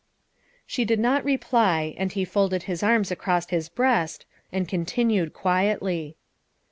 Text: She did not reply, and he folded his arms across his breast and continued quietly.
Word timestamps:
She 0.65 0.83
did 0.83 0.99
not 0.99 1.23
reply, 1.23 1.93
and 1.95 2.11
he 2.11 2.25
folded 2.25 2.63
his 2.63 2.81
arms 2.81 3.11
across 3.11 3.47
his 3.51 3.69
breast 3.69 4.25
and 4.51 4.67
continued 4.67 5.31
quietly. 5.31 6.17